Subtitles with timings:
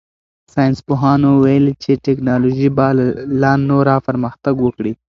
[0.53, 2.87] ساینس پوهانو ویلي چې تکنالوژي به
[3.41, 4.93] لا نوره پرمختګ وکړي.